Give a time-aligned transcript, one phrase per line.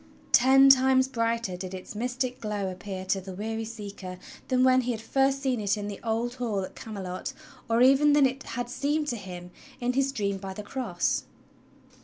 [0.31, 4.93] Ten times brighter did its mystic glow appear to the weary seeker than when he
[4.93, 7.33] had first seen it in the old hall at Camelot,
[7.69, 11.25] or even than it had seemed to him in his dream by the cross.